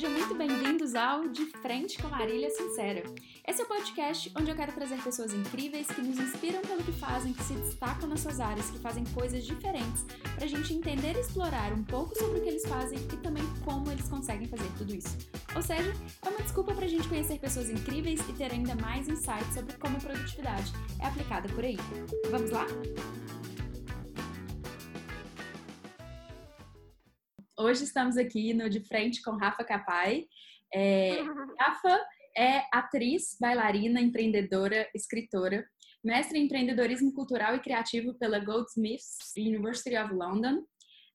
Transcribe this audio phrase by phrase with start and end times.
[0.00, 3.02] Sejam muito bem-vindos ao De Frente com Marília Sincera.
[3.46, 6.92] Esse é o podcast onde eu quero trazer pessoas incríveis que nos inspiram pelo que
[6.92, 11.16] fazem, que se destacam nas suas áreas, que fazem coisas diferentes, para a gente entender
[11.16, 14.70] e explorar um pouco sobre o que eles fazem e também como eles conseguem fazer
[14.78, 15.18] tudo isso.
[15.54, 15.94] Ou seja,
[16.24, 19.74] é uma desculpa para a gente conhecer pessoas incríveis e ter ainda mais insights sobre
[19.74, 21.76] como a produtividade é aplicada por aí.
[22.30, 22.64] Vamos lá?
[27.60, 30.24] Hoje estamos aqui no De Frente com Rafa Capai.
[30.72, 31.18] É,
[31.60, 32.00] Rafa
[32.34, 35.68] é atriz, bailarina, empreendedora, escritora,
[36.02, 40.64] mestre em empreendedorismo cultural e criativo pela Goldsmiths University of London.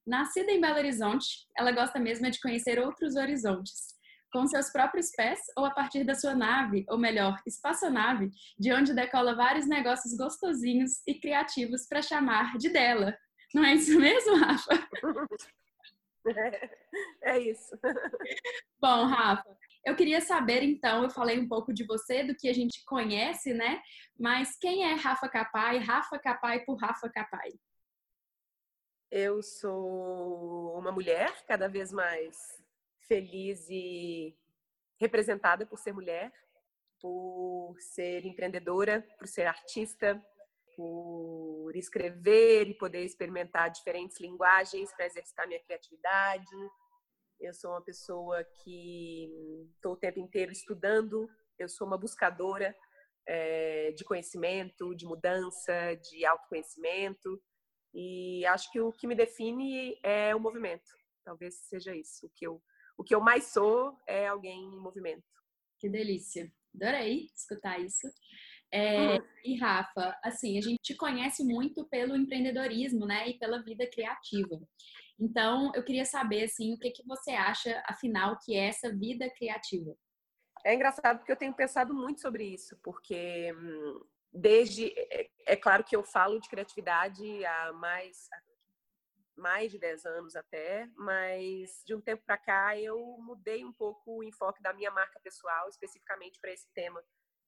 [0.06, 1.26] Nascida em Belo Horizonte,
[1.58, 3.96] ela gosta mesmo de conhecer outros horizontes,
[4.32, 8.94] com seus próprios pés ou a partir da sua nave, ou melhor, espaçonave, de onde
[8.94, 13.18] decola vários negócios gostosinhos e criativos para chamar de dela.
[13.52, 14.88] Não é isso mesmo, Rafa?
[17.22, 17.76] É, isso.
[18.80, 22.52] Bom, Rafa, eu queria saber então, eu falei um pouco de você, do que a
[22.52, 23.82] gente conhece, né?
[24.18, 25.78] Mas quem é Rafa Capai?
[25.78, 27.52] Rafa Capai por Rafa Capai.
[29.10, 32.36] Eu sou uma mulher cada vez mais
[33.06, 34.36] feliz e
[34.98, 36.32] representada por ser mulher,
[37.00, 40.20] por ser empreendedora, por ser artista,
[40.76, 46.54] por escrever e poder experimentar diferentes linguagens para exercitar minha criatividade.
[47.40, 49.28] Eu sou uma pessoa que
[49.74, 52.76] estou o tempo inteiro estudando, eu sou uma buscadora
[53.26, 57.42] é, de conhecimento, de mudança, de autoconhecimento.
[57.94, 60.90] E acho que o que me define é o movimento.
[61.24, 62.26] Talvez seja isso.
[62.26, 62.62] O que eu,
[62.98, 65.24] o que eu mais sou é alguém em movimento.
[65.80, 66.52] Que delícia.
[66.74, 68.06] Adorei escutar isso.
[68.72, 73.88] É, e Rafa, assim, a gente te conhece muito pelo empreendedorismo, né, e pela vida
[73.88, 74.60] criativa.
[75.18, 79.30] Então, eu queria saber, assim, o que, que você acha, afinal, que é essa vida
[79.30, 79.96] criativa?
[80.64, 85.84] É engraçado porque eu tenho pensado muito sobre isso, porque hum, desde é, é claro
[85.84, 88.28] que eu falo de criatividade há mais
[89.36, 94.18] mais de 10 anos até, mas de um tempo para cá eu mudei um pouco
[94.18, 97.02] o enfoque da minha marca pessoal especificamente para esse tema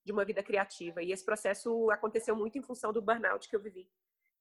[0.09, 1.03] de uma vida criativa.
[1.03, 3.87] E esse processo aconteceu muito em função do burnout que eu vivi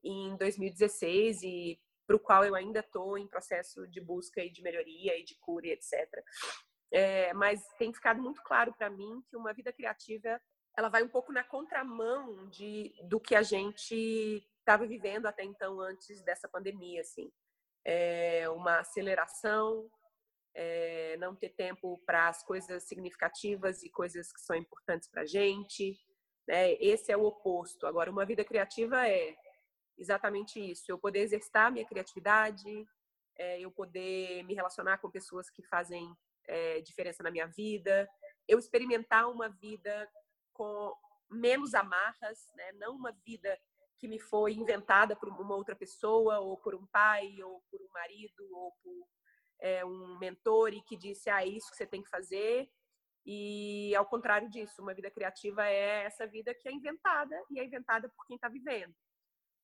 [0.01, 4.61] em 2016 e para o qual eu ainda estou em processo de busca e de
[4.61, 5.91] melhoria e de cura e etc.
[6.89, 10.41] É, mas tem ficado muito claro para mim que uma vida criativa
[10.77, 15.81] ela vai um pouco na contramão de do que a gente estava vivendo até então
[15.81, 17.29] antes dessa pandemia assim
[17.83, 19.91] é uma aceleração
[20.59, 25.25] é, não ter tempo para as coisas significativas e coisas que são importantes para a
[25.25, 25.95] gente.
[26.47, 26.73] Né?
[26.81, 27.85] Esse é o oposto.
[27.85, 29.35] Agora, uma vida criativa é
[29.95, 32.87] exatamente isso: eu poder exercitar minha criatividade,
[33.37, 36.11] é, eu poder me relacionar com pessoas que fazem
[36.47, 38.09] é, diferença na minha vida,
[38.47, 40.09] eu experimentar uma vida
[40.53, 40.91] com
[41.29, 42.71] menos amarras, né?
[42.73, 43.55] não uma vida
[43.99, 47.89] que me foi inventada por uma outra pessoa, ou por um pai, ou por um
[47.93, 49.07] marido, ou por
[49.59, 52.69] é, um mentor e que disse, ah, é isso que você tem que fazer.
[53.25, 57.65] E ao contrário disso, uma vida criativa é essa vida que é inventada e é
[57.65, 58.95] inventada por quem está vivendo.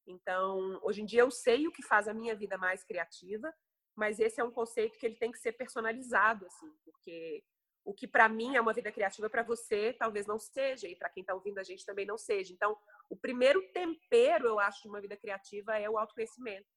[0.05, 3.53] Então, hoje em dia eu sei o que faz a minha vida mais criativa,
[3.95, 7.43] mas esse é um conceito que ele tem que ser personalizado, assim, porque
[7.85, 11.09] o que para mim é uma vida criativa para você talvez não seja e para
[11.09, 12.53] quem está ouvindo a gente também não seja.
[12.53, 12.77] Então,
[13.09, 16.67] o primeiro tempero eu acho de uma vida criativa é o autoconhecimento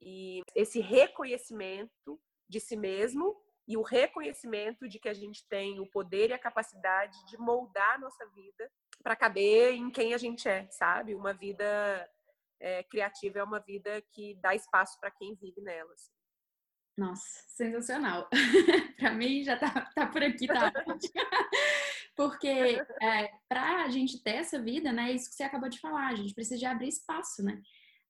[0.00, 3.36] e esse reconhecimento de si mesmo
[3.66, 7.96] e o reconhecimento de que a gente tem o poder e a capacidade de moldar
[7.96, 8.70] a nossa vida
[9.02, 11.14] para caber em quem a gente é, sabe?
[11.14, 11.64] Uma vida
[12.60, 15.92] é, criativa é uma vida que dá espaço para quem vive nela.
[15.92, 16.10] Assim.
[16.96, 18.28] Nossa, sensacional.
[18.98, 20.72] para mim já tá, tá por aqui, tá?
[22.16, 25.12] Porque é, para a gente ter essa vida, né?
[25.12, 27.62] Isso que você acabou de falar, a gente precisa de abrir espaço, né?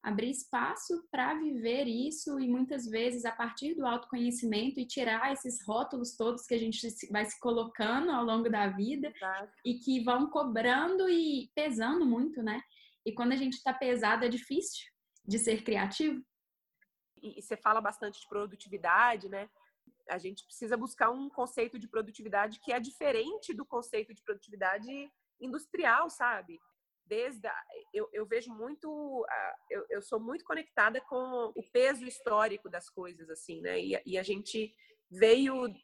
[0.03, 5.65] Abrir espaço para viver isso e muitas vezes a partir do autoconhecimento e tirar esses
[5.67, 6.81] rótulos todos que a gente
[7.11, 9.53] vai se colocando ao longo da vida Exato.
[9.65, 12.63] e que vão cobrando e pesando muito, né?
[13.05, 14.87] E quando a gente está pesado é difícil
[15.27, 16.23] de ser criativo.
[17.21, 19.49] E, e você fala bastante de produtividade, né?
[20.09, 25.11] A gente precisa buscar um conceito de produtividade que é diferente do conceito de produtividade
[25.41, 26.59] industrial, sabe?
[27.09, 29.27] Desde a, eu, eu, vejo muito
[29.71, 34.19] eu, eu, sou muito conectada com o peso histórico das coisas assim né e, e,
[34.19, 34.75] a gente
[35.11, 35.75] veio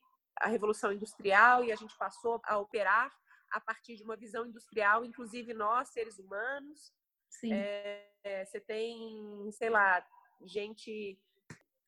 [0.40, 3.12] a revolução industrial e a gente passou a operar
[3.50, 6.92] a partir de uma visão industrial inclusive nós seres humanos
[7.28, 7.52] Sim.
[7.52, 10.06] É, é, você tem sei lá
[10.44, 11.18] gente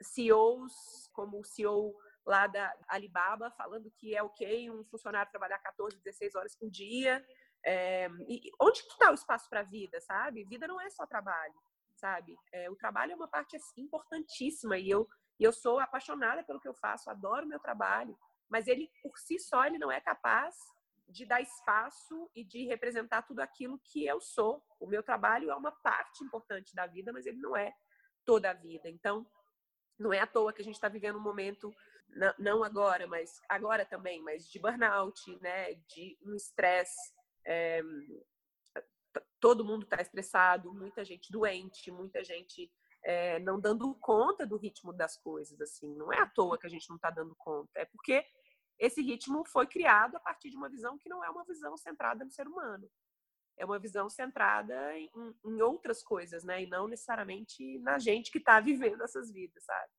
[0.03, 1.95] CEOs como o CEO
[2.27, 7.25] lá da Alibaba falando que é ok um funcionário trabalhar 14, 16 horas por dia.
[7.69, 10.45] É, e onde que está o espaço para a vida, sabe?
[10.45, 11.55] Vida não é só trabalho,
[11.97, 12.37] sabe?
[12.53, 15.09] É, o trabalho é uma parte assim, importantíssima e eu,
[15.41, 18.17] eu sou apaixonada pelo que eu faço, adoro meu trabalho,
[18.49, 20.55] mas ele, por si só, ele não é capaz
[21.09, 24.65] de dar espaço e de representar tudo aquilo que eu sou.
[24.79, 27.75] O meu trabalho é uma parte importante da vida, mas ele não é
[28.25, 28.89] toda a vida.
[28.89, 29.27] Então,
[29.99, 31.75] não é à toa que a gente está vivendo um momento,
[32.39, 35.75] não agora, mas agora também, mas de burnout, né?
[35.89, 37.16] De um estresse.
[37.47, 37.81] É,
[39.41, 42.71] todo mundo está estressado, muita gente doente, muita gente
[43.05, 45.61] é, não dando conta do ritmo das coisas.
[45.61, 48.25] Assim, não é à toa que a gente não está dando conta, é porque
[48.79, 52.25] esse ritmo foi criado a partir de uma visão que não é uma visão centrada
[52.25, 52.91] no ser humano.
[53.59, 55.11] É uma visão centrada em,
[55.47, 56.63] em outras coisas, né?
[56.63, 59.91] E não necessariamente na gente que está vivendo essas vidas, sabe?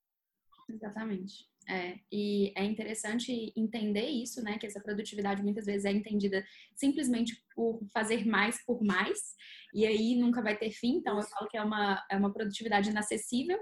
[0.70, 1.46] Exatamente.
[1.70, 4.58] É, e é interessante entender isso, né?
[4.58, 9.36] Que essa produtividade muitas vezes é entendida simplesmente por fazer mais por mais,
[9.74, 10.96] e aí nunca vai ter fim.
[10.96, 13.60] Então, eu falo que é uma, é uma produtividade inacessível,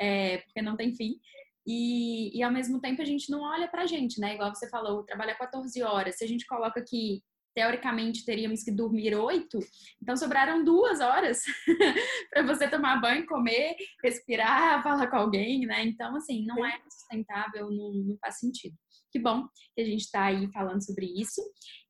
[0.00, 1.20] é, porque não tem fim.
[1.66, 4.34] E, e ao mesmo tempo a gente não olha pra gente, né?
[4.34, 6.16] Igual você falou, trabalhar 14 horas.
[6.16, 7.22] Se a gente coloca que
[7.54, 9.58] teoricamente teríamos que dormir oito,
[10.02, 11.42] então sobraram duas horas
[12.30, 15.84] para você tomar banho, comer, respirar, falar com alguém, né?
[15.84, 18.76] Então, assim, não é sustentável, não, não faz sentido.
[19.12, 21.40] Que bom que a gente está aí falando sobre isso.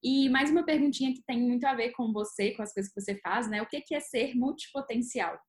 [0.03, 3.01] E mais uma perguntinha que tem muito a ver com você, com as coisas que
[3.01, 3.63] você faz, né?
[3.63, 5.41] O que é ser multipotencial?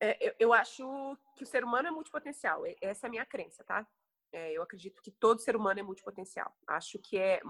[0.00, 2.62] É, eu, eu, acho que o ser humano é multipotencial.
[2.80, 3.86] Essa é a minha crença, tá?
[4.32, 6.54] É, eu acredito que todo ser humano é multipotencial.
[6.66, 7.40] Acho que é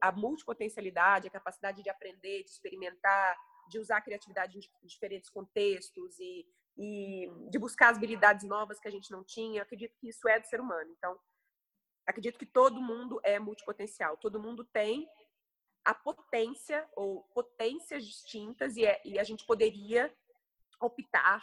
[0.00, 3.36] a multipotencialidade, a capacidade de aprender, de experimentar,
[3.68, 6.46] de usar a criatividade em diferentes contextos e,
[6.76, 9.62] e de buscar habilidades novas que a gente não tinha.
[9.62, 10.90] acredito que isso é do ser humano.
[10.96, 11.18] Então,
[12.06, 14.16] acredito que todo mundo é multipotencial.
[14.18, 15.08] Todo mundo tem
[15.84, 20.14] a potência ou potências distintas e, é, e a gente poderia
[20.80, 21.42] optar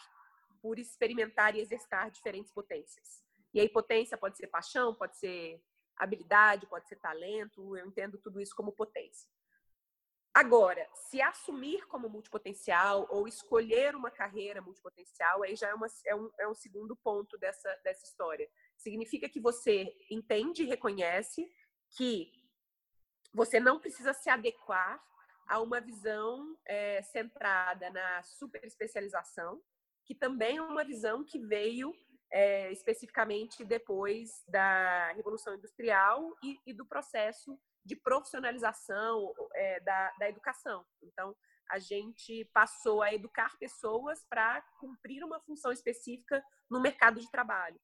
[0.61, 3.23] por experimentar e exercitar diferentes potências.
[3.53, 5.61] E aí, potência pode ser paixão, pode ser
[5.95, 9.29] habilidade, pode ser talento, eu entendo tudo isso como potência.
[10.33, 16.15] Agora, se assumir como multipotencial ou escolher uma carreira multipotencial, aí já é, uma, é,
[16.15, 18.49] um, é um segundo ponto dessa, dessa história.
[18.75, 21.47] Significa que você entende e reconhece
[21.91, 22.31] que
[23.31, 24.99] você não precisa se adequar
[25.47, 29.61] a uma visão é, centrada na super especialização,
[30.03, 31.93] que também é uma visão que veio
[32.33, 40.29] é, especificamente depois da Revolução Industrial e, e do processo de profissionalização é, da, da
[40.29, 40.83] educação.
[41.03, 41.35] Então,
[41.69, 47.79] a gente passou a educar pessoas para cumprir uma função específica no mercado de trabalho.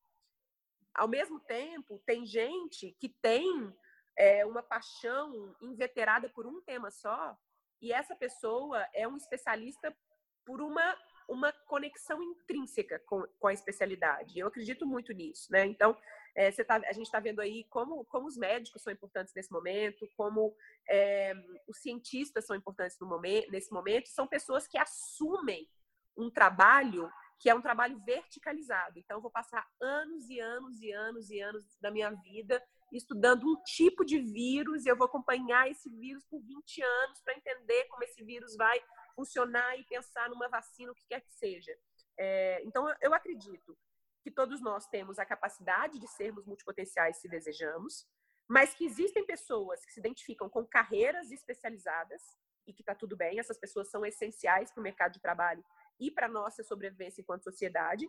[0.96, 3.72] Ao mesmo tempo, tem gente que tem
[4.18, 7.38] é, uma paixão inveterada por um tema só,
[7.80, 9.96] e essa pessoa é um especialista
[10.44, 10.98] por uma
[11.30, 14.40] uma conexão intrínseca com, com a especialidade.
[14.40, 15.66] Eu acredito muito nisso, né?
[15.66, 15.96] Então,
[16.36, 20.10] é, tá, a gente está vendo aí como, como os médicos são importantes nesse momento,
[20.18, 20.56] como
[20.90, 21.34] é,
[21.68, 25.70] os cientistas são importantes momento, nesse momento, são pessoas que assumem
[26.18, 27.10] um trabalho
[27.40, 29.00] que é um trabalho verticalizado.
[29.00, 32.62] Então, eu vou passar anos e anos e anos e anos da minha vida
[32.92, 37.38] estudando um tipo de vírus e eu vou acompanhar esse vírus por 20 anos para
[37.38, 38.82] entender como esse vírus vai
[39.20, 41.78] funcionar e pensar numa vacina, o que quer que seja.
[42.18, 43.78] É, então, eu acredito
[44.22, 48.08] que todos nós temos a capacidade de sermos multipotenciais se desejamos,
[48.48, 52.22] mas que existem pessoas que se identificam com carreiras especializadas
[52.66, 55.66] e que está tudo bem, essas pessoas são essenciais para o mercado de trabalho
[56.00, 58.08] e para a nossa sobrevivência enquanto sociedade,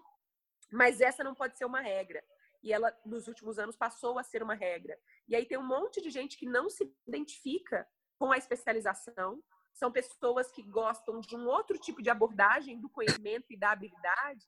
[0.71, 2.23] mas essa não pode ser uma regra.
[2.62, 4.97] E ela, nos últimos anos, passou a ser uma regra.
[5.26, 9.91] E aí tem um monte de gente que não se identifica com a especialização, são
[9.91, 14.47] pessoas que gostam de um outro tipo de abordagem do conhecimento e da habilidade,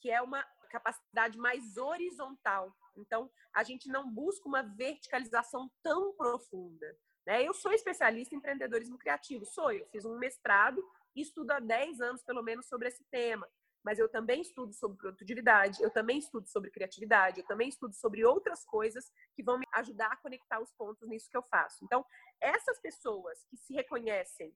[0.00, 2.74] que é uma capacidade mais horizontal.
[2.96, 6.96] Então, a gente não busca uma verticalização tão profunda.
[7.26, 7.42] Né?
[7.46, 9.72] Eu sou especialista em empreendedorismo criativo, sou.
[9.72, 10.82] Eu fiz um mestrado
[11.14, 13.48] e estudo há 10 anos, pelo menos, sobre esse tema.
[13.84, 18.24] Mas eu também estudo sobre produtividade, eu também estudo sobre criatividade, eu também estudo sobre
[18.24, 21.84] outras coisas que vão me ajudar a conectar os pontos nisso que eu faço.
[21.84, 22.04] Então,
[22.40, 24.54] essas pessoas que se reconhecem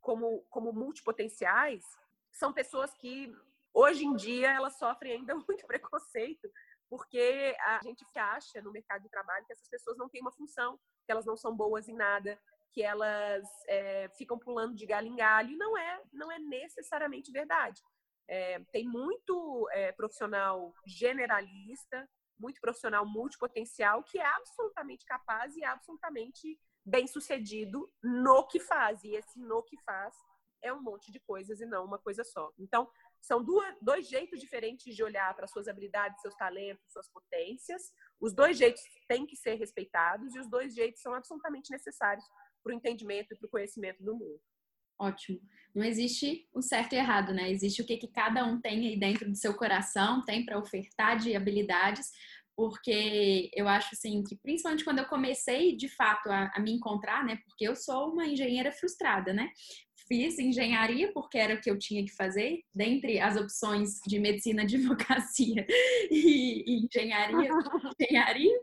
[0.00, 1.84] como, como multipotenciais
[2.32, 3.32] são pessoas que,
[3.72, 6.50] hoje em dia, elas sofrem ainda muito preconceito,
[6.88, 10.78] porque a gente acha no mercado de trabalho que essas pessoas não têm uma função,
[11.04, 12.38] que elas não são boas em nada,
[12.72, 17.30] que elas é, ficam pulando de galho em galho, e não é, não é necessariamente
[17.30, 17.80] verdade.
[18.28, 26.58] É, tem muito é, profissional generalista, muito profissional, multipotencial, que é absolutamente capaz e absolutamente
[26.84, 29.02] bem sucedido no que faz.
[29.04, 30.14] E esse no que faz
[30.62, 32.50] é um monte de coisas e não uma coisa só.
[32.58, 32.90] Então,
[33.20, 37.92] são duas, dois jeitos diferentes de olhar para suas habilidades, seus talentos, suas potências.
[38.20, 42.24] Os dois jeitos têm que ser respeitados e os dois jeitos são absolutamente necessários
[42.62, 44.40] para o entendimento e para o conhecimento do mundo.
[44.98, 45.40] Ótimo.
[45.74, 47.50] Não existe o certo e errado, né?
[47.50, 51.18] Existe o que, que cada um tem aí dentro do seu coração, tem para ofertar
[51.18, 52.10] de habilidades,
[52.56, 57.24] porque eu acho assim que principalmente quando eu comecei de fato a, a, me encontrar,
[57.24, 57.40] né?
[57.44, 59.50] Porque eu sou uma engenheira frustrada, né?
[60.06, 64.62] Fiz engenharia porque era o que eu tinha que fazer, dentre as opções de medicina,
[64.62, 65.66] advocacia
[66.10, 67.50] e, e engenharia,
[68.00, 68.54] engenharia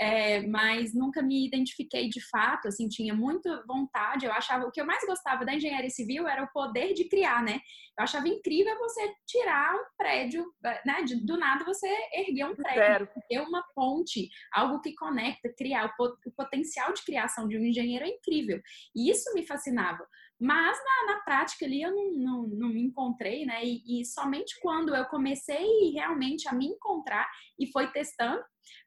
[0.00, 4.80] é, mas nunca me identifiquei de fato, assim, tinha muita vontade, eu achava, o que
[4.80, 7.60] eu mais gostava da engenharia civil era o poder de criar, né?
[7.98, 10.44] Eu achava incrível você tirar um prédio,
[10.84, 11.02] né?
[11.24, 16.92] Do nada você erguer um prédio, ter uma ponte, algo que conecta, criar, o potencial
[16.92, 18.60] de criação de um engenheiro é incrível.
[18.94, 20.06] E isso me fascinava.
[20.38, 23.64] Mas na, na prática ali eu não, não, não me encontrei, né?
[23.64, 27.26] E, e, somente quando eu comecei realmente a me encontrar
[27.58, 28.42] e foi testando,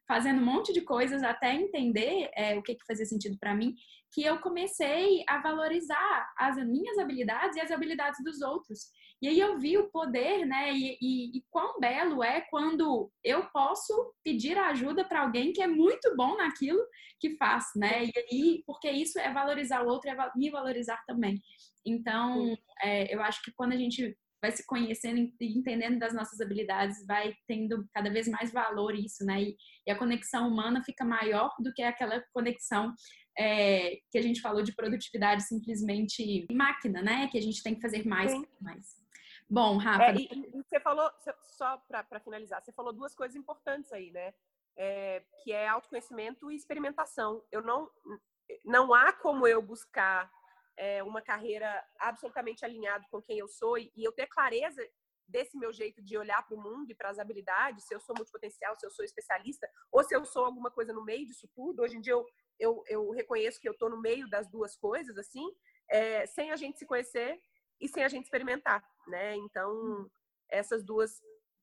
[0.06, 3.74] fazendo um monte de coisas até entender é, o que, que fazia sentido para mim,
[4.12, 8.90] que eu comecei a valorizar as minhas habilidades e as habilidades dos outros.
[9.22, 10.72] E aí eu vi o poder, né?
[10.72, 15.66] E, e, e quão belo é quando eu posso pedir ajuda para alguém que é
[15.66, 16.80] muito bom naquilo
[17.20, 18.06] que faz, né?
[18.06, 21.38] E aí, porque isso é valorizar o outro e é me valorizar também.
[21.84, 26.40] Então, é, eu acho que quando a gente vai se conhecendo e entendendo das nossas
[26.40, 29.42] habilidades, vai tendo cada vez mais valor isso, né?
[29.42, 32.94] E, e a conexão humana fica maior do que aquela conexão
[33.38, 37.28] é, que a gente falou de produtividade simplesmente máquina, né?
[37.28, 38.46] Que a gente tem que fazer mais, Sim.
[38.60, 39.00] mais.
[39.48, 40.04] Bom, Rafa.
[40.04, 41.10] É, e, e, você falou,
[41.42, 44.32] só para finalizar, você falou duas coisas importantes aí, né?
[44.76, 47.42] É, que é autoconhecimento e experimentação.
[47.50, 47.90] Eu não,
[48.64, 50.30] não há como eu buscar
[50.76, 54.80] é, uma carreira absolutamente alinhada com quem eu sou e, e eu ter clareza
[55.30, 58.14] desse meu jeito de olhar para o mundo e para as habilidades, se eu sou
[58.16, 61.82] multipotencial, se eu sou especialista, ou se eu sou alguma coisa no meio disso tudo.
[61.82, 62.26] Hoje em dia eu,
[62.58, 65.46] eu, eu reconheço que eu estou no meio das duas coisas, assim,
[65.88, 67.40] é, sem a gente se conhecer
[67.80, 69.34] e sem a gente experimentar, né?
[69.36, 70.10] Então,
[70.48, 71.20] essas duas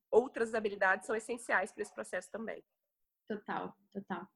[0.09, 2.63] outras habilidades são essenciais para esse processo também.
[3.27, 4.27] Total, total.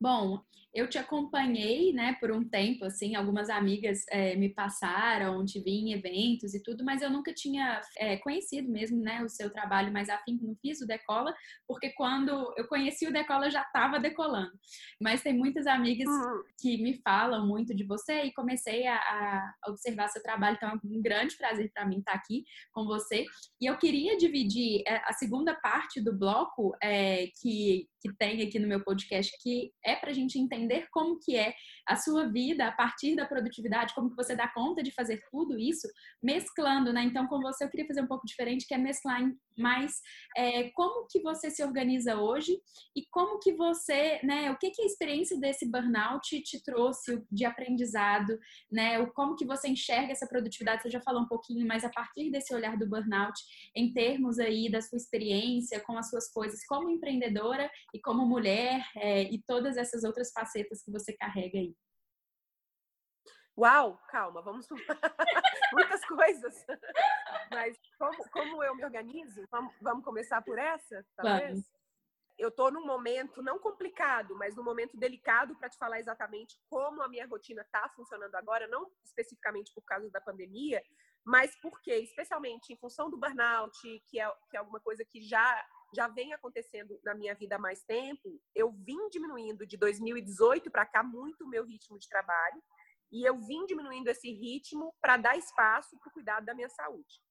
[0.00, 0.40] Bom,
[0.72, 5.72] eu te acompanhei, né, por um tempo, assim, algumas amigas é, me passaram, te vi
[5.72, 9.92] em eventos e tudo, mas eu nunca tinha é, conhecido mesmo, né, o seu trabalho
[9.92, 11.34] mais afim, não fiz o Decola,
[11.66, 14.52] porque quando eu conheci o Decola eu já estava decolando.
[15.00, 16.42] Mas tem muitas amigas uhum.
[16.60, 20.74] que me falam muito de você e comecei a, a observar seu trabalho, então é
[20.74, 23.24] um grande prazer para mim estar aqui com você.
[23.60, 28.58] E eu queria dividir é, a segunda parte do bloco é, que, que tem aqui
[28.58, 31.54] no meu podcast, que é para a gente entender como que é
[31.86, 35.58] a sua vida a partir da produtividade, como que você dá conta de fazer tudo
[35.58, 35.88] isso,
[36.22, 37.02] mesclando, né?
[37.02, 39.22] Então, com você eu queria fazer um pouco diferente, que é mesclar
[39.56, 40.00] mais
[40.36, 42.58] é, como que você se organiza hoje
[42.94, 44.50] e como que você, né?
[44.50, 48.38] O que que a experiência desse burnout te trouxe de aprendizado,
[48.70, 49.00] né?
[49.00, 50.82] O como que você enxerga essa produtividade?
[50.82, 53.40] Você já falou um pouquinho, mas a partir desse olhar do burnout,
[53.74, 58.87] em termos aí da sua experiência com as suas coisas como empreendedora e como mulher
[58.96, 61.74] é, e todas essas outras facetas que você carrega aí.
[63.56, 64.68] Uau, calma, vamos
[65.72, 66.64] muitas coisas.
[67.50, 69.44] Mas como, como eu me organizo?
[69.50, 71.50] Vamos, vamos começar por essa, talvez?
[71.50, 71.78] Vamos.
[72.38, 77.02] Eu estou num momento não complicado, mas num momento delicado para te falar exatamente como
[77.02, 80.80] a minha rotina está funcionando agora, não especificamente por causa da pandemia,
[81.24, 83.76] mas porque, especialmente em função do burnout,
[84.06, 87.58] que é, que é alguma coisa que já já vem acontecendo na minha vida há
[87.58, 92.62] mais tempo, eu vim diminuindo de 2018 para cá muito o meu ritmo de trabalho
[93.10, 97.22] e eu vim diminuindo esse ritmo para dar espaço para o cuidado da minha saúde.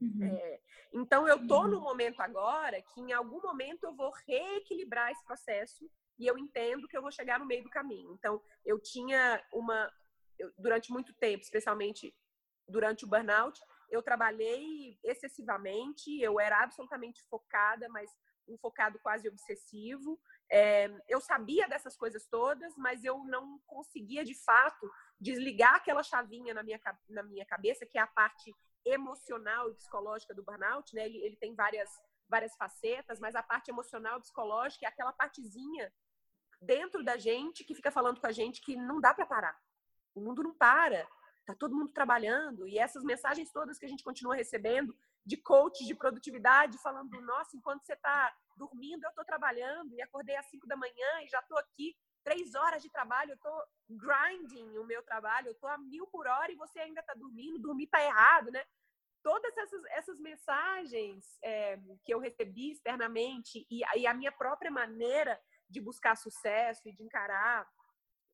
[0.00, 0.24] Uhum.
[0.24, 0.60] É,
[0.92, 5.90] então eu tô no momento agora que em algum momento eu vou reequilibrar esse processo
[6.18, 8.12] e eu entendo que eu vou chegar no meio do caminho.
[8.12, 9.90] Então eu tinha uma
[10.38, 12.14] eu, durante muito tempo, especialmente
[12.68, 13.58] durante o burnout,
[13.88, 18.10] eu trabalhei excessivamente, eu era absolutamente focada, mas
[18.48, 20.20] um focado quase obsessivo.
[20.50, 24.90] É, eu sabia dessas coisas todas, mas eu não conseguia de fato
[25.20, 30.34] desligar aquela chavinha na minha, na minha cabeça, que é a parte emocional e psicológica
[30.34, 31.06] do burnout, né?
[31.06, 31.90] Ele, ele tem várias,
[32.28, 35.92] várias facetas, mas a parte emocional e psicológica é aquela partezinha
[36.60, 39.58] dentro da gente que fica falando com a gente que não dá para parar.
[40.14, 41.06] O mundo não para
[41.46, 45.86] tá todo mundo trabalhando e essas mensagens todas que a gente continua recebendo de coach
[45.86, 50.66] de produtividade falando, nossa, enquanto você está dormindo, eu estou trabalhando e acordei às 5
[50.66, 55.00] da manhã e já estou aqui três horas de trabalho, eu estou grinding o meu
[55.04, 58.50] trabalho, eu estou a mil por hora e você ainda está dormindo, dormir está errado,
[58.50, 58.64] né?
[59.22, 65.40] Todas essas, essas mensagens é, que eu recebi externamente e, e a minha própria maneira
[65.68, 67.68] de buscar sucesso e de encarar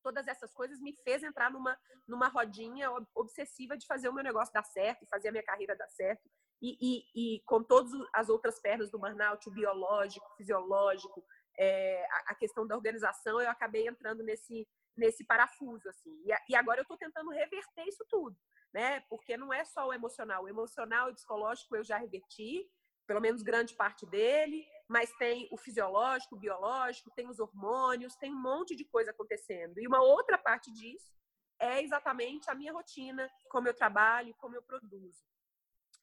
[0.03, 1.75] todas essas coisas me fez entrar numa,
[2.07, 5.89] numa rodinha obsessiva de fazer o meu negócio dar certo, fazer a minha carreira dar
[5.89, 6.29] certo.
[6.61, 11.25] E, e, e com todas as outras pernas do burnout, o biológico, o fisiológico,
[11.57, 16.11] é, a, a, questão da organização, eu acabei entrando nesse, nesse parafuso, assim.
[16.25, 18.37] E, e agora eu estou tentando reverter isso tudo,
[18.73, 19.01] né?
[19.09, 20.43] Porque não é só o emocional.
[20.43, 22.69] O emocional e o psicológico eu já reverti,
[23.05, 28.33] pelo menos grande parte dele, mas tem o fisiológico, o biológico, tem os hormônios, tem
[28.33, 29.79] um monte de coisa acontecendo.
[29.79, 31.13] E uma outra parte disso
[31.59, 35.23] é exatamente a minha rotina, como eu trabalho, como eu produzo.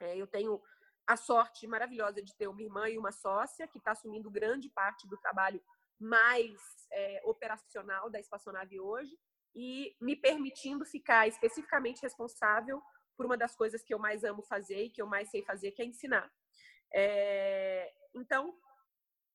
[0.01, 0.61] É, eu tenho
[1.07, 5.07] a sorte maravilhosa de ter uma irmã e uma sócia que está assumindo grande parte
[5.09, 5.63] do trabalho
[5.99, 6.59] mais
[6.91, 9.19] é, operacional da espaçonave hoje
[9.55, 12.83] e me permitindo ficar especificamente responsável
[13.17, 15.73] por uma das coisas que eu mais amo fazer e que eu mais sei fazer,
[15.73, 16.33] que é ensinar.
[16.93, 18.59] É, então,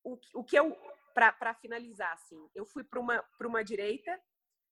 [0.05, 0.77] o, o que eu,
[1.13, 4.11] para finalizar, assim, eu fui para uma, uma direita,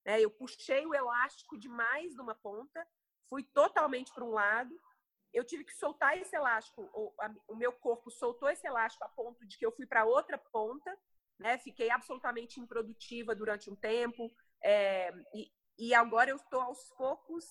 [0.06, 2.88] né, eu puxei o elástico demais numa ponta,
[3.28, 4.80] fui totalmente para um lado,
[5.34, 9.10] eu tive que soltar esse elástico, o, a, o meu corpo soltou esse elástico a
[9.10, 10.96] ponto de que eu fui para outra ponta,
[11.40, 11.58] né?
[11.58, 14.32] Fiquei absolutamente improdutiva durante um tempo
[14.64, 17.46] é, e, e agora eu estou aos poucos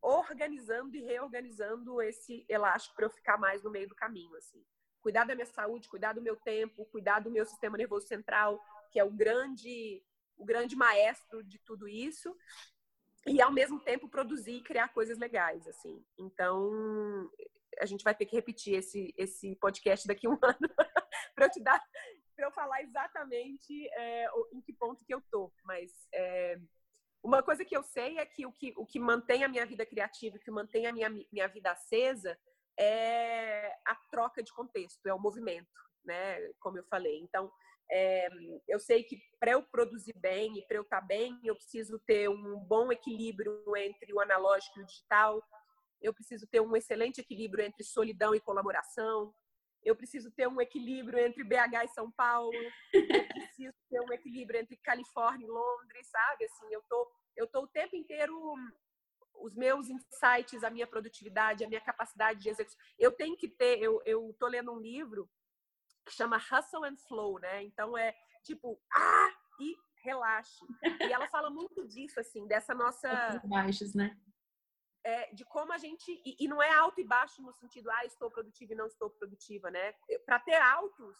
[0.00, 4.64] organizando e reorganizando esse elástico para eu ficar mais no meio do caminho, assim.
[5.04, 8.58] Cuidar da minha saúde, cuidar do meu tempo, cuidar do meu sistema nervoso central,
[8.90, 10.02] que é o grande
[10.34, 12.34] o grande maestro de tudo isso
[13.26, 16.02] e ao mesmo tempo produzir e criar coisas legais, assim.
[16.18, 17.30] Então,
[17.78, 20.70] a gente vai ter que repetir esse, esse podcast daqui a um ano
[21.34, 21.84] para eu te dar,
[22.34, 25.52] para eu falar exatamente é, em que ponto que eu tô.
[25.64, 26.58] Mas é,
[27.22, 29.84] uma coisa que eu sei é que o que, o que mantém a minha vida
[29.84, 32.38] criativa, o que mantém a minha, minha vida acesa
[32.78, 35.68] é a troca de contexto, é o movimento,
[36.04, 36.38] né?
[36.60, 37.20] Como eu falei.
[37.20, 37.50] Então,
[37.90, 38.28] é,
[38.66, 41.98] eu sei que para eu produzir bem e para eu estar tá bem, eu preciso
[42.00, 45.42] ter um bom equilíbrio entre o analógico e o digital.
[46.00, 49.34] Eu preciso ter um excelente equilíbrio entre solidão e colaboração.
[49.82, 52.52] Eu preciso ter um equilíbrio entre BH e São Paulo.
[52.92, 56.44] Eu preciso ter um equilíbrio entre Califórnia e Londres, sabe?
[56.46, 58.34] Assim, eu tô, eu tô o tempo inteiro
[59.36, 62.78] os meus insights, a minha produtividade, a minha capacidade de execução.
[62.98, 63.82] Eu tenho que ter.
[63.82, 65.28] Eu, eu tô lendo um livro
[66.04, 67.62] que chama Hustle and Flow, né?
[67.64, 70.64] Então é tipo, ah, e relaxe.
[71.00, 73.40] E ela fala muito disso, assim, dessa nossa.
[73.44, 74.16] Baixos, né?
[75.02, 76.10] É, de como a gente.
[76.24, 79.10] E, e, não é alto e baixo no sentido, ah, estou produtiva e não estou
[79.10, 79.92] produtiva, né?
[80.24, 81.16] Para ter altos,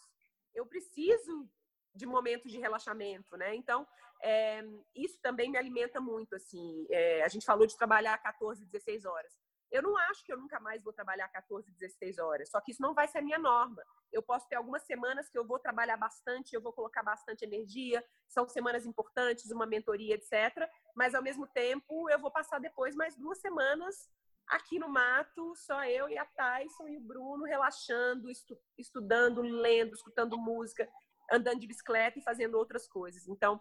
[0.53, 1.49] eu preciso
[1.95, 3.55] de momentos de relaxamento, né?
[3.55, 3.87] Então,
[4.21, 4.63] é,
[4.95, 6.85] isso também me alimenta muito, assim.
[6.89, 9.33] É, a gente falou de trabalhar 14, 16 horas.
[9.71, 12.81] Eu não acho que eu nunca mais vou trabalhar 14, 16 horas, só que isso
[12.81, 13.83] não vai ser a minha norma.
[14.11, 18.03] Eu posso ter algumas semanas que eu vou trabalhar bastante, eu vou colocar bastante energia,
[18.27, 20.69] são semanas importantes, uma mentoria, etc.
[20.95, 24.09] Mas, ao mesmo tempo, eu vou passar depois mais duas semanas
[24.47, 29.93] aqui no mato, só eu e a Tyson e o Bruno relaxando, estu estudando, lendo,
[29.93, 30.87] escutando música,
[31.31, 33.27] andando de bicicleta e fazendo outras coisas.
[33.27, 33.59] Então,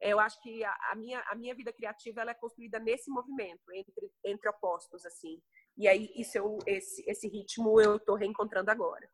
[0.00, 4.10] eu acho que a, minha, a minha vida criativa ela é construída nesse movimento, entre,
[4.24, 5.40] entre opostos, assim.
[5.76, 9.08] E aí, isso eu, esse, esse ritmo eu estou reencontrando agora.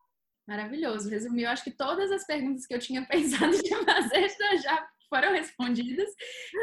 [0.47, 1.09] Maravilhoso.
[1.09, 4.29] Resumiu, acho que todas as perguntas que eu tinha pensado de fazer
[4.61, 6.09] já foram respondidas.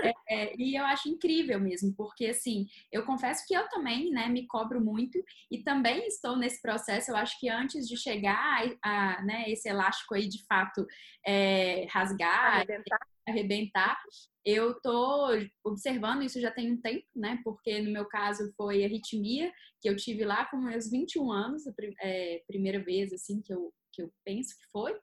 [0.03, 4.29] É, é, e eu acho incrível mesmo, porque assim, eu confesso que eu também, né,
[4.29, 5.19] me cobro muito
[5.51, 7.11] e também estou nesse processo.
[7.11, 8.39] Eu acho que antes de chegar
[8.83, 10.87] a, a né, esse elástico aí de fato
[11.27, 12.99] é, rasgar, arrebentar.
[13.29, 13.99] arrebentar,
[14.45, 15.31] eu tô
[15.65, 17.41] observando isso já tem um tempo, né?
[17.43, 21.73] Porque no meu caso foi arritmia, que eu tive lá com meus 21 anos, a
[22.03, 24.99] é, primeira vez assim que eu que eu penso que foi,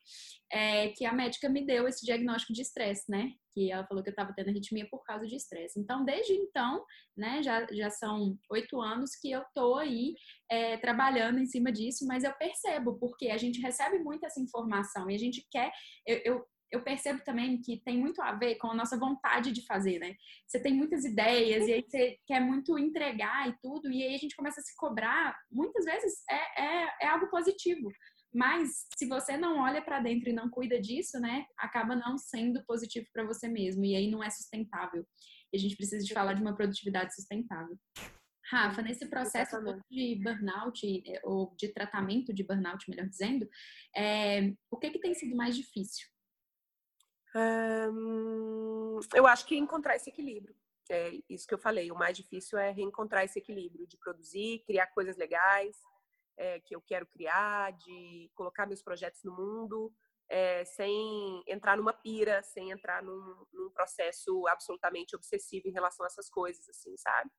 [0.51, 3.32] é que a médica me deu esse diagnóstico de estresse, né?
[3.54, 5.80] Que ela falou que eu estava tendo arritmia por causa de estresse.
[5.80, 6.84] Então, desde então,
[7.15, 10.15] né, já, já são oito anos que eu tô aí
[10.49, 15.10] é, trabalhando em cima disso, mas eu percebo, porque a gente recebe muito essa informação
[15.10, 15.71] e a gente quer.
[16.06, 19.65] eu, eu eu percebo também que tem muito a ver com a nossa vontade de
[19.65, 20.15] fazer, né?
[20.47, 24.17] Você tem muitas ideias e aí você quer muito entregar e tudo, e aí a
[24.17, 25.38] gente começa a se cobrar.
[25.51, 27.91] Muitas vezes é, é, é algo positivo,
[28.34, 32.63] mas se você não olha para dentro e não cuida disso, né, acaba não sendo
[32.65, 35.06] positivo para você mesmo e aí não é sustentável.
[35.52, 37.78] E a gente precisa de falar de uma produtividade sustentável.
[38.50, 39.58] Rafa, nesse processo
[39.89, 43.48] de burnout, eh, ou de tratamento de burnout, melhor dizendo,
[43.96, 46.08] é, o que, que tem sido mais difícil?
[49.15, 50.54] eu acho que encontrar esse equilíbrio.
[50.89, 51.89] É isso que eu falei.
[51.89, 55.78] O mais difícil é reencontrar esse equilíbrio de produzir, criar coisas legais
[56.38, 59.94] é, que eu quero criar, de colocar meus projetos no mundo,
[60.30, 66.08] é, sem entrar numa pira, sem entrar num, num, processo absolutamente obsessivo em relação a
[66.08, 67.30] essas coisas, assim, sabe?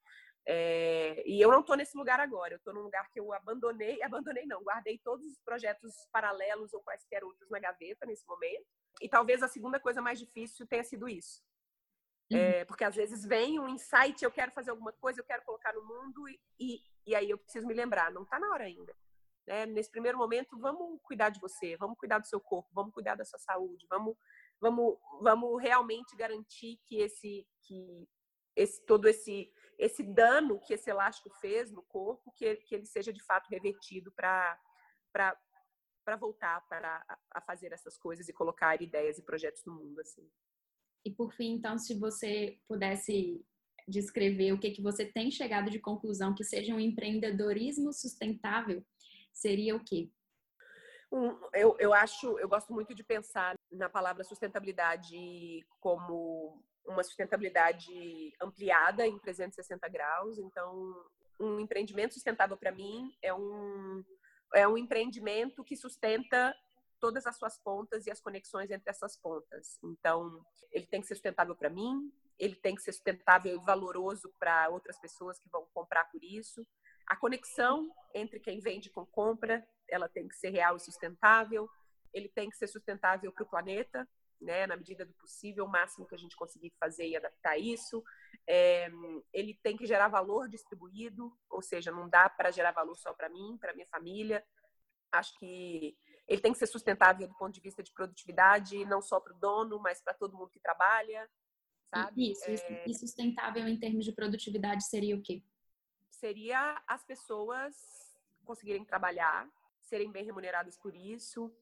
[0.46, 4.02] É, e eu não estou nesse lugar agora, eu estou num lugar que eu abandonei,
[4.02, 8.66] abandonei não, guardei todos os projetos paralelos ou quaisquer outros na gaveta nesse momento.
[9.00, 11.42] E talvez a segunda coisa mais difícil tenha sido isso.
[12.32, 12.38] Uhum.
[12.38, 15.72] É, porque às vezes vem um insight, eu quero fazer alguma coisa, eu quero colocar
[15.72, 18.94] no mundo, e, e, aí eu preciso me lembrar, não está na hora ainda.
[19.46, 19.66] Né?
[19.66, 23.24] Nesse primeiro momento, vamos cuidar de você, vamos cuidar do seu corpo, vamos cuidar da
[23.24, 24.16] sua saúde, vamos,
[24.60, 28.08] vamos, vamos realmente garantir que esse, que
[28.56, 33.12] esse todo esse esse dano que esse elástico fez no corpo, que, que ele seja
[33.12, 34.58] de fato revertido para
[36.04, 40.30] para voltar para a fazer essas coisas e colocar ideias e projetos no mundo assim.
[41.04, 43.44] E por fim, então, se você pudesse
[43.88, 48.84] descrever o que que você tem chegado de conclusão que seja um empreendedorismo sustentável,
[49.32, 50.10] seria o quê?
[51.10, 58.32] Um, eu, eu acho, eu gosto muito de pensar na palavra sustentabilidade como uma sustentabilidade
[58.40, 60.38] ampliada em 360 graus.
[60.38, 60.94] Então,
[61.38, 64.04] um empreendimento sustentável para mim é um,
[64.54, 66.54] é um empreendimento que sustenta
[67.02, 69.76] todas as suas pontas e as conexões entre essas pontas.
[69.82, 74.32] Então, ele tem que ser sustentável para mim, ele tem que ser sustentável e valoroso
[74.38, 76.64] para outras pessoas que vão comprar por isso.
[77.08, 81.68] A conexão entre quem vende com compra, ela tem que ser real e sustentável.
[82.14, 84.08] Ele tem que ser sustentável para o planeta,
[84.40, 88.00] né, na medida do possível, o máximo que a gente conseguir fazer e adaptar isso.
[88.46, 88.88] É,
[89.32, 93.28] ele tem que gerar valor distribuído, ou seja, não dá para gerar valor só para
[93.28, 94.44] mim, para minha família.
[95.10, 95.96] Acho que
[96.28, 99.38] ele tem que ser sustentável do ponto de vista de produtividade, não só para o
[99.38, 101.28] dono, mas para todo mundo que trabalha,
[101.88, 102.32] sabe?
[102.32, 102.84] Isso, é...
[102.86, 105.42] e sustentável em termos de produtividade seria o quê?
[106.22, 107.74] seria as pessoas
[108.44, 109.48] conseguirem trabalhar,
[109.80, 111.52] serem bem remuneradas por isso,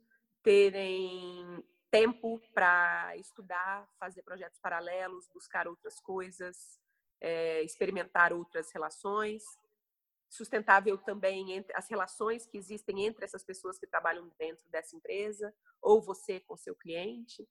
[0.43, 6.79] terem tempo para estudar, fazer projetos paralelos, buscar outras coisas,
[7.23, 9.43] é, experimentar outras relações.
[10.31, 15.53] Sustentável também entre as relações que existem entre essas pessoas que trabalham dentro dessa empresa,
[15.83, 17.47] ou você com seu cliente.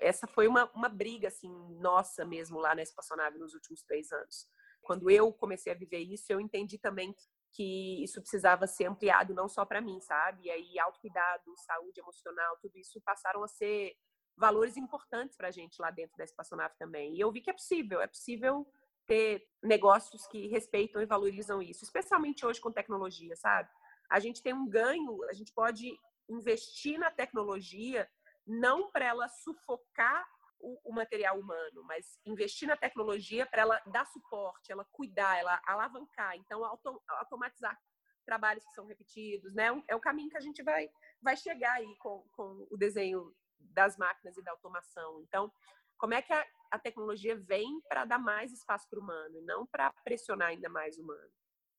[0.00, 4.48] Essa foi uma, uma briga, assim, nossa mesmo lá na Espaçonave nos últimos três anos
[4.82, 7.14] quando eu comecei a viver isso, eu entendi também
[7.52, 10.44] que isso precisava ser ampliado não só para mim, sabe?
[10.44, 13.94] E aí autocuidado, saúde emocional, tudo isso passaram a ser
[14.36, 17.14] valores importantes para a gente lá dentro da espaçonave também.
[17.14, 18.66] E eu vi que é possível, é possível
[19.12, 23.68] ter negócios que respeitam e valorizam isso, especialmente hoje com tecnologia, sabe?
[24.10, 25.94] A gente tem um ganho, a gente pode
[26.26, 28.10] investir na tecnologia
[28.46, 30.26] não para ela sufocar
[30.58, 35.60] o, o material humano, mas investir na tecnologia para ela dar suporte, ela cuidar, ela
[35.66, 37.78] alavancar, então auto, automatizar
[38.24, 39.66] trabalhos que são repetidos, né?
[39.88, 40.88] É o caminho que a gente vai,
[41.20, 45.20] vai chegar aí com, com o desenho das máquinas e da automação.
[45.20, 45.52] Então,
[45.98, 49.42] como é que a, a tecnologia vem para dar mais espaço para o humano e
[49.42, 51.30] não para pressionar ainda mais o humano?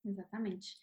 [0.05, 0.77] Exatamente.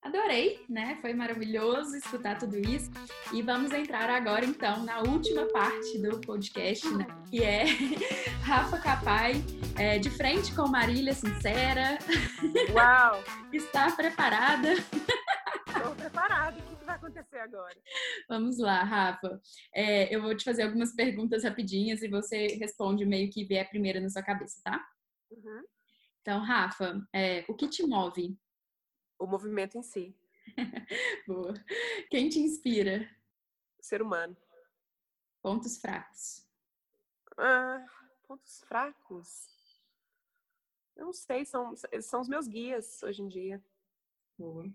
[0.00, 0.96] Adorei, né?
[1.00, 2.88] Foi maravilhoso escutar tudo isso.
[3.32, 7.04] E vamos entrar agora, então, na última parte do podcast, né?
[7.28, 7.64] que é
[8.46, 9.34] Rafa Capai,
[9.76, 11.98] é, de frente com Marília Sincera.
[12.72, 13.20] Uau!
[13.52, 14.74] Está preparada?
[14.74, 16.67] Estou preparada.
[17.08, 17.76] Acontecer agora?
[18.28, 19.40] Vamos lá, Rafa.
[19.74, 24.00] É, eu vou te fazer algumas perguntas rapidinhas e você responde meio que vier primeiro
[24.00, 24.86] na sua cabeça, tá?
[25.30, 25.64] Uhum.
[26.20, 28.38] Então, Rafa, é, o que te move?
[29.18, 30.16] o movimento em si.
[31.26, 31.54] Boa.
[32.10, 33.08] Quem te inspira?
[33.78, 34.36] O ser humano.
[35.42, 36.46] Pontos fracos.
[37.36, 37.84] Ah,
[38.26, 39.48] pontos fracos?
[40.96, 43.64] Eu não sei, são, são os meus guias hoje em dia.
[44.36, 44.68] Boa.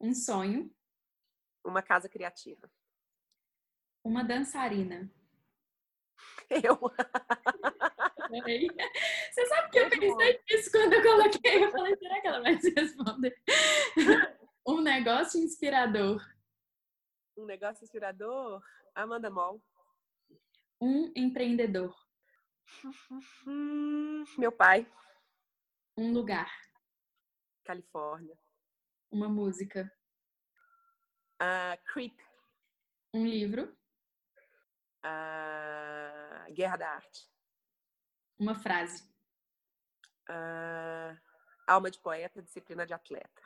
[0.00, 0.72] Um sonho?
[1.64, 2.70] Uma casa criativa.
[4.04, 5.10] Uma dançarina.
[6.50, 6.78] Eu.
[9.32, 11.64] Você sabe que eu pensei nisso quando eu coloquei?
[11.64, 13.36] Eu falei, será que ela vai se responder?
[14.66, 16.24] Um negócio inspirador.
[17.36, 18.62] Um negócio inspirador?
[18.94, 19.62] Amanda Moll.
[20.80, 21.94] Um empreendedor.
[24.38, 24.90] Meu pai.
[25.98, 26.50] Um lugar.
[27.62, 28.34] Califórnia.
[29.10, 29.92] Uma música.
[31.40, 32.14] Uh, Creep.
[33.12, 33.74] Um livro.
[35.04, 37.28] Uh, Guerra da Arte.
[38.38, 39.02] Uma frase.
[40.28, 41.16] Uh,
[41.66, 43.42] alma de poeta, disciplina de atleta.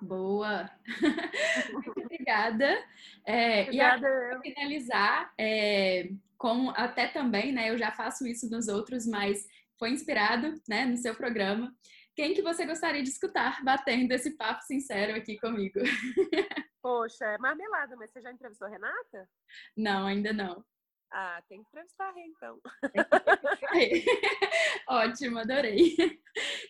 [0.00, 0.70] Boa!
[1.72, 2.84] Muito obrigada.
[3.26, 4.08] É, obrigada.
[4.08, 7.70] E para finalizar, é, com até também, né?
[7.70, 9.46] Eu já faço isso nos outros, mas
[9.78, 11.74] foi inspirado, né, no seu programa.
[12.14, 15.80] Quem que você gostaria de escutar batendo esse papo sincero aqui comigo?
[16.82, 19.28] Poxa, é marmelada, mas você já entrevistou a Renata?
[19.76, 20.64] Não, ainda não.
[21.12, 22.60] Ah, tem que entrevistar a Rê, então.
[24.88, 25.96] Ótimo, adorei.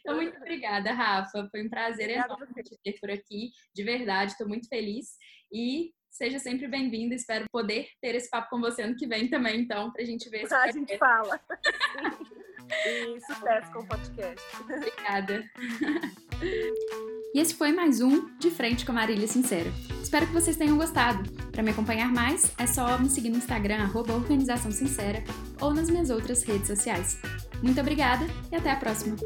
[0.01, 1.47] Então, muito obrigada, Rafa.
[1.51, 3.51] Foi um prazer obrigada enorme te ter por aqui.
[3.75, 5.19] De verdade, estou muito feliz.
[5.53, 7.15] E seja sempre bem-vinda.
[7.15, 10.31] Espero poder ter esse papo com você ano que vem também, então, para a gente
[10.31, 10.55] ver se.
[10.55, 11.39] Ah, a gente fala.
[12.87, 14.47] e sucesso com o podcast.
[14.59, 15.45] Obrigada.
[17.33, 19.71] E esse foi mais um De Frente com a Marília Sincera.
[20.03, 21.31] Espero que vocês tenham gostado.
[21.53, 25.23] Para me acompanhar mais, é só me seguir no Instagram, arroba Organização Sincera,
[25.61, 27.19] ou nas minhas outras redes sociais.
[27.63, 29.17] Muito obrigada e até a próxima!